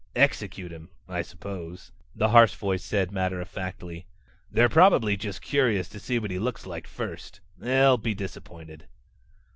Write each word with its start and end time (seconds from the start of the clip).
"Execute 0.15 0.71
him, 0.71 0.89
I 1.07 1.21
suppose," 1.21 1.91
the 2.15 2.29
harsh 2.29 2.55
voice 2.55 2.83
said 2.83 3.11
matter 3.11 3.39
of 3.39 3.47
factly. 3.47 4.07
"They're 4.51 4.67
probably 4.67 5.15
just 5.15 5.43
curious 5.43 5.87
to 5.89 5.99
see 5.99 6.17
what 6.17 6.31
he 6.31 6.39
looks 6.39 6.65
like 6.65 6.87
first. 6.87 7.39
They'll 7.55 7.97
be 7.99 8.15
disappointed." 8.15 8.87